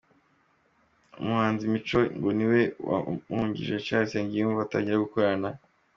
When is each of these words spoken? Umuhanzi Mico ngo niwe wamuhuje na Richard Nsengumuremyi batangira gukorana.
Umuhanzi 1.19 1.63
Mico 1.73 1.99
ngo 2.17 2.29
niwe 2.37 2.61
wamuhuje 2.87 3.63
na 3.69 3.77
Richard 3.77 4.05
Nsengumuremyi 4.05 4.59
batangira 4.61 5.03
gukorana. 5.05 5.47